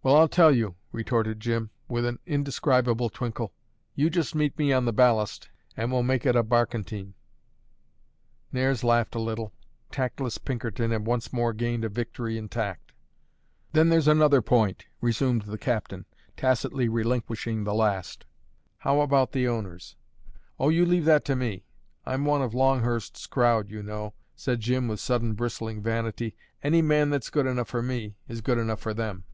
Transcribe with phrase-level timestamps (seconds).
[0.00, 3.52] "Well, I'll tell you," retorted Jim, with an indescribable twinkle:
[3.96, 7.14] "you just meet me on the ballast, and we'll make it a barquentine."
[8.52, 9.52] Nares laughed a little;
[9.90, 12.92] tactless Pinkerton had once more gained a victory in tact.
[13.72, 18.24] "Then there's another point," resumed the captain, tacitly relinquishing the last.
[18.78, 19.96] "How about the owners?"
[20.60, 21.64] "O, you leave that to me;
[22.06, 26.36] I'm one of Longhurst's crowd, you know," said Jim, with sudden bristling vanity.
[26.62, 29.24] "Any man that's good enough for me, is good enough for them."